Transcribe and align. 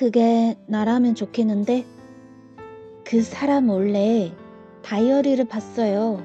그게 0.00 0.56
나라면 0.66 1.14
좋겠는데 1.14 1.84
그 3.04 3.20
사람 3.20 3.66
몰래 3.66 4.32
다이어리를 4.82 5.44
봤어요. 5.44 6.24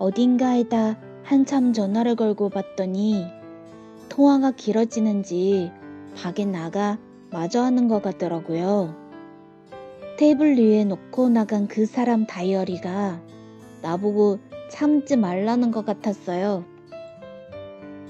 어딘가에다 0.00 0.98
한참 1.22 1.72
전화를 1.72 2.16
걸고 2.16 2.48
봤더니 2.48 3.26
통화가 4.08 4.56
길어지는지 4.56 5.70
밖에 6.16 6.44
나가 6.46 6.98
마저 7.30 7.62
하는 7.62 7.86
것 7.86 8.02
같더라고요. 8.02 8.92
테이블 10.18 10.58
위에 10.58 10.82
놓고 10.82 11.28
나간 11.28 11.68
그 11.68 11.86
사람 11.86 12.26
다이어리가 12.26 13.22
나보고 13.82 14.40
참지 14.68 15.14
말라는 15.14 15.70
것 15.70 15.86
같았어요. 15.86 16.64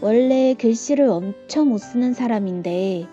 원래 0.01 0.55
글씨를 0.59 1.07
엄청 1.07 1.69
못 1.69 1.77
쓰는 1.77 2.15
사람인데 2.15 3.09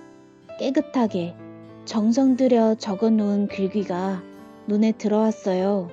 깨끗하게 0.60 1.41
정성 1.86 2.38
들여 2.38 2.76
적어 2.76 3.10
놓은 3.10 3.48
글귀가 3.48 4.22
눈에 4.68 4.92
들어왔어요. 4.94 5.90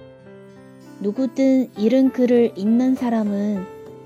누구든 1.01 1.71
이른 1.79 2.13
글을 2.13 2.53
읽는 2.57 2.95
사람은 2.95 3.65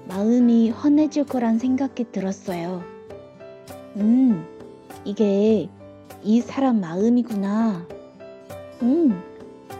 마음이 0.08 0.70
헌해질 0.70 1.24
거란 1.26 1.58
생각이 1.58 2.12
들었어요. 2.12 2.82
음, 3.96 4.44
이게 5.04 5.68
이 6.22 6.40
사람 6.40 6.80
마음이구나. 6.80 7.86
음, 8.82 9.20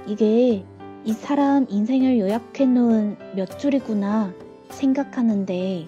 이게 0.06 0.64
이 1.05 1.12
사람 1.12 1.67
인생을 1.69 2.19
요약해 2.19 2.67
놓은 2.67 3.17
몇 3.36 3.58
줄이구나 3.58 4.33
생각하는데 4.70 5.86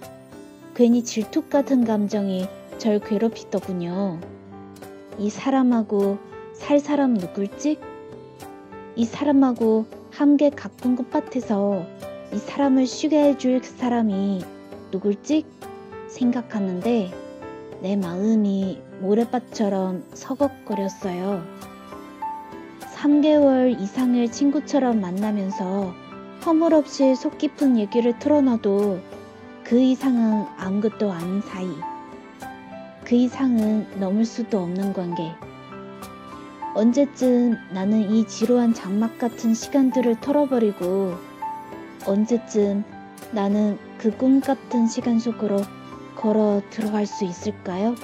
괜히 0.75 1.03
질투 1.05 1.49
같은 1.49 1.85
감정이 1.85 2.47
절 2.79 3.01
괴롭히더군요. 3.01 4.34
이 5.19 5.31
사람하고 5.31 6.19
살 6.53 6.81
사람 6.81 7.15
누굴지? 7.15 7.79
이 8.97 9.05
사람하고 9.05 9.87
함께 10.11 10.51
가꾼 10.51 10.97
꽃밭에서 10.97 11.85
이 12.33 12.39
사람을 12.39 12.87
쉬게 12.87 13.23
해줄 13.25 13.61
그 13.61 13.67
사람이 13.67 14.45
누굴지 14.91 15.45
생각하는데 16.09 17.13
내 17.81 17.97
마음이 17.97 18.81
모래밭처럼 19.01 20.05
서걱거렸어요. 20.15 21.45
3개월 22.95 23.81
이상을 23.81 24.31
친구처럼 24.33 25.01
만나면서 25.01 25.95
허물없이 26.45 27.15
속 27.15 27.39
깊은 27.39 27.79
얘기를 27.79 28.19
틀어놔도 28.19 29.01
그 29.65 29.79
이상은 29.79 30.47
아무것도 30.57 31.11
아닌 31.13 31.41
사이. 31.43 31.94
그 33.05 33.15
이상은 33.15 33.87
넘을 34.01 34.25
수도 34.25 34.63
없는 34.63 34.93
관계. 34.93 35.33
언제쯤 36.75 37.57
나는 37.73 38.11
이 38.11 38.27
지루한 38.27 38.75
장막 38.75 39.19
같은 39.19 39.55
시간들을 39.55 40.21
털어버리고 40.21 41.15
언제쯤 42.07 42.85
나는 43.33 43.79
그 43.99 44.11
꿈 44.11 44.41
같은 44.41 44.87
시간 44.87 45.19
속으로 45.19 45.63
걸어 46.17 46.61
들어갈 46.71 47.07
수 47.07 47.25
있을까요? 47.25 47.95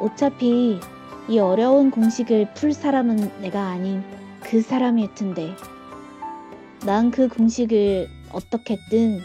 어차피 0.00 0.78
이 1.28 1.38
어려운 1.38 1.90
공식을 1.90 2.52
풀 2.54 2.72
사람은 2.72 3.40
내가 3.40 3.68
아닌 3.68 4.02
그 4.42 4.60
사람일 4.60 5.14
텐데 5.14 5.54
난 6.84 7.10
그 7.10 7.28
공식을 7.28 8.08
어떻게든 8.32 9.20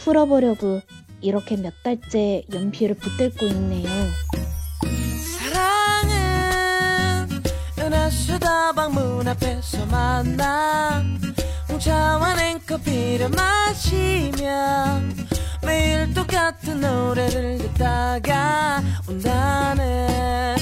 풀어보려고 0.00 0.80
이렇게 1.20 1.56
몇 1.56 1.72
달째 1.82 2.42
연필을 2.52 2.96
붙들고 2.96 3.46
있네요. 3.46 3.88
은하수다방 7.78 8.94
문 8.94 9.26
앞에서 9.26 9.84
만나 9.86 11.02
홍차와 11.68 12.34
냉커피를 12.34 13.30
마시며 13.30 15.00
매일 15.62 16.14
똑같은 16.14 16.80
노래를 16.80 17.58
듣다가 17.58 18.82
온다는 19.08 20.56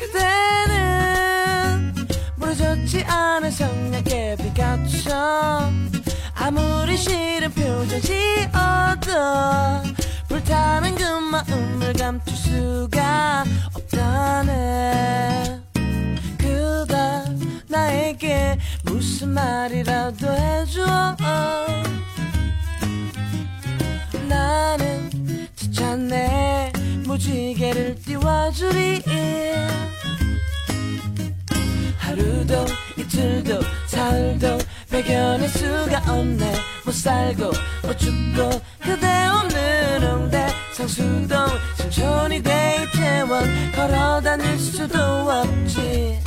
그대는 0.00 1.94
부러졌지 2.38 3.04
않은 3.04 3.50
성냥개비 3.50 4.54
같죠 4.54 5.83
아무리 6.46 6.94
싫은 6.98 7.52
표정 7.52 7.98
지어도 8.02 9.10
불타는 10.28 10.94
그 10.94 11.02
마음을 11.02 11.94
감출 11.94 12.36
수가 12.36 13.44
없다네. 13.72 15.58
그다 16.36 17.24
나에게 17.66 18.58
무슨 18.82 19.30
말이라도 19.30 20.34
해줘. 20.34 21.16
나는 24.28 25.48
지쳤네. 25.56 26.72
무지개를 27.06 27.94
띄워주리. 28.04 29.02
하루도 31.96 32.66
이틀도 32.98 33.60
사흘도 33.86 34.58
배견할 34.94 35.48
수가 35.48 36.02
없네. 36.06 36.52
못 36.84 36.92
살고 36.94 37.50
못 37.82 37.98
죽고 37.98 38.48
그대 38.80 39.26
없는 39.26 40.02
홍대. 40.04 40.46
상수동 40.72 41.48
신촌이 41.76 42.40
대이태원. 42.40 43.72
걸어 43.74 44.20
다닐 44.20 44.56
수도 44.56 44.96
없지 44.96 46.20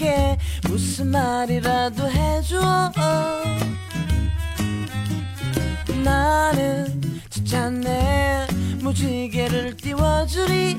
나에게 0.00 0.38
무슨 0.66 1.08
말이라도 1.08 2.10
해줘. 2.10 2.92
나는 6.02 7.20
지쳤네 7.28 8.46
무지개를 8.80 9.76
띄워주리. 9.76 10.76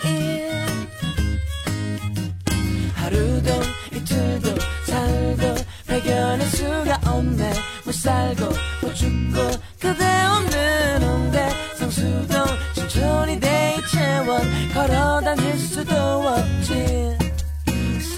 하루도 2.95 3.51
이틀도 3.93 4.55
사흘도 4.87 5.55
발견할 5.87 6.41
수가 6.47 6.99
없네. 7.05 7.53
못 7.85 7.93
살고 7.93 8.45
못 8.81 8.95
죽고 8.95 9.39
그대 9.79 10.03
없는 10.23 11.03
홍대. 11.03 11.49
상수동 11.77 12.45
신촌이 12.73 13.39
대이채원. 13.39 14.41
걸어 14.73 15.21
다닐 15.21 15.57
수도 15.59 15.93
없지. 15.95 17.11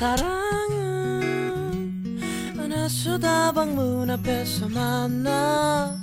은하 0.04 0.53
수다방 3.14 3.76
문 3.76 4.10
앞에서 4.10 4.68
만나 4.70 5.96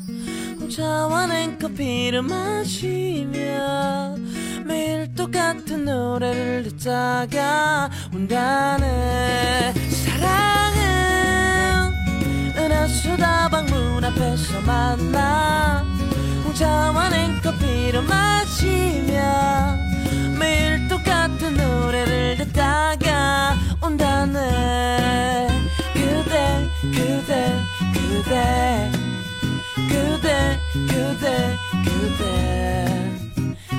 홍차와 0.60 1.26
냉커피를 1.26 2.22
마시며 2.22 4.14
매일 4.64 5.12
똑같은 5.16 5.86
노래를 5.86 6.62
듣다가 6.62 7.90
온다네. 8.14 9.74
사랑은 9.90 10.78
은하 12.56 12.86
수다방 12.86 13.66
문 13.66 14.04
앞에서 14.04 14.60
만나 14.60 15.49
그대 26.92 27.56
그대 27.94 28.90
그대 29.88 30.58
그대 30.88 31.56
그대 31.84 32.24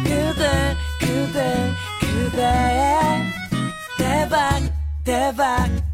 그대 0.04 0.76
그대 1.00 1.72
그대의 2.00 3.24
대박 3.98 4.62
대박. 5.04 5.91